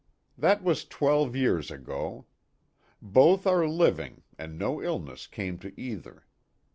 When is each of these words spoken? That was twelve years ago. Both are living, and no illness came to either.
That 0.35 0.63
was 0.63 0.83
twelve 0.83 1.35
years 1.35 1.69
ago. 1.69 2.25
Both 3.03 3.45
are 3.45 3.67
living, 3.67 4.23
and 4.35 4.57
no 4.57 4.81
illness 4.81 5.27
came 5.27 5.59
to 5.59 5.79
either. 5.79 6.25